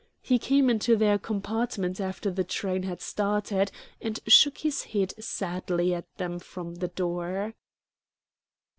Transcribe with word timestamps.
He 0.23 0.39
came 0.39 0.67
into 0.67 0.95
their 0.97 1.19
compartment 1.19 2.01
after 2.01 2.31
the 2.31 2.43
train 2.43 2.81
had 2.81 3.01
started, 3.01 3.71
and 4.01 4.19
shook 4.25 4.57
his 4.57 4.81
head 4.85 5.13
sadly 5.23 5.93
at 5.93 6.07
them 6.17 6.39
from 6.39 6.73
the 6.73 6.87
door. 6.87 7.53